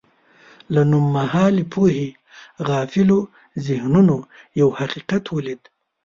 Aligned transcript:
له 0.73 0.81
نومهالې 0.91 1.63
پوهې 1.73 2.09
غافلو 2.67 3.19
ذهنونو 3.65 4.17
یو 4.59 4.69
حقیقت 4.79 5.23
ولید. 5.35 5.61